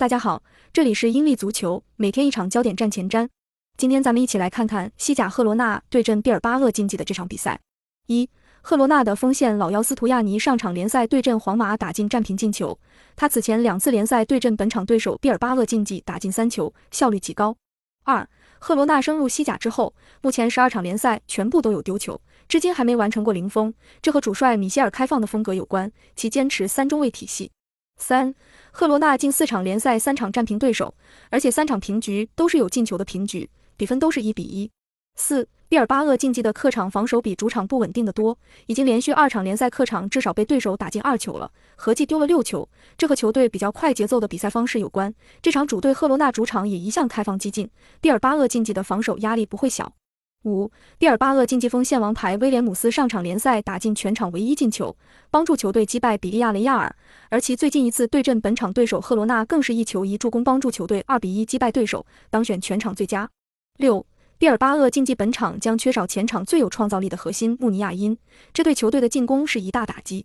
[0.00, 0.42] 大家好，
[0.72, 3.28] 这里是英利足球，每天一场焦点战前瞻。
[3.76, 7.60] 今天咱们一起来看看西甲赫罗纳对阵毕尔巴鄂竞技的这场比赛。
[8.06, 8.26] 一、
[8.62, 12.78] 赫罗纳的锋线老妖斯图亚尼上场联赛对阵皇马打进战平进球，
[13.14, 17.54] 他此前两次联赛对阵本场对手毕尔巴鄂竞技打进三球，效率极高。
[18.04, 18.26] 二、
[18.58, 27.50] 赫罗纳升入西甲之后，目前十二场联赛全部都有丢球，至今还没完成过零封，这和主帅米歇尔开放的风格有关，其坚持三中卫体系。
[28.00, 28.34] 三，
[28.72, 30.94] 赫罗纳近四场联赛三场战平对手，
[31.28, 34.70] 而且三场平局都是有进球的平局，比分都是一比一。
[35.16, 45.14] 四，毕尔巴鄂竞技的客场防守比主场不稳定的多，已经连续二场联赛客场至少被对手打进二球了，合计丢了六球，这和球队比较快节奏的比赛方式有关。
[45.42, 47.68] 这场主队赫罗纳主场也一向开放激进，
[48.00, 49.92] 毕尔巴鄂竞技的防守压力不会小。
[50.44, 54.96] 五，毕尔巴鄂竞技锋线王牌威廉姆斯上场联赛打进全场唯一进球，
[55.30, 56.94] 帮助球队击败比利亚雷亚尔。
[57.28, 63.28] 而其最近一次对阵本场对手赫罗纳，更是一球一助攻，帮助球队二比一击败对手，当选全场最佳。
[63.76, 64.06] 六，
[64.38, 68.16] 毕尔巴鄂竞技本场将缺少前场最有创造力的核心穆尼亚因，
[68.54, 70.24] 这对球队的进攻是一大打击。